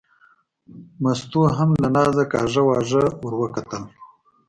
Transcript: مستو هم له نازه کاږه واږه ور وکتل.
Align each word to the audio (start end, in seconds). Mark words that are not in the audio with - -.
مستو 1.03 1.41
هم 1.57 1.69
له 1.81 1.87
نازه 1.95 2.23
کاږه 2.31 2.61
واږه 2.67 3.03
ور 3.25 3.33
وکتل. 3.41 3.83